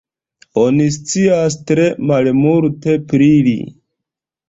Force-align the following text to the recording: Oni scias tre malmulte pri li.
Oni 0.61 0.87
scias 0.95 1.59
tre 1.73 1.87
malmulte 2.09 2.99
pri 3.15 3.33
li. 3.53 3.57